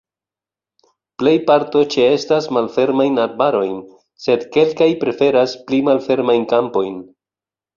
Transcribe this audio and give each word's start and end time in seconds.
Plej 1.23 1.33
parto 1.49 1.81
ĉeestas 1.95 2.47
malfermajn 2.57 3.21
arbarojn, 3.25 3.77
sed 4.25 4.49
kelkaj 4.57 4.89
preferas 5.05 5.57
pli 5.69 5.83
malfermajn 5.91 6.49
kampojn. 6.57 6.99